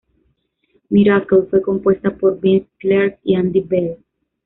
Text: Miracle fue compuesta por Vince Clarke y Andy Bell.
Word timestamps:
Miracle 0.89 1.43
fue 1.51 1.61
compuesta 1.61 2.09
por 2.17 2.39
Vince 2.39 2.67
Clarke 2.79 3.19
y 3.21 3.35
Andy 3.35 3.59
Bell. 3.61 3.99